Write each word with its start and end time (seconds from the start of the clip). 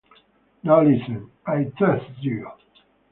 Now, 0.63 0.81
listen- 0.81 1.29
I 1.45 1.65
trust 1.77 2.09
you. 2.23 2.49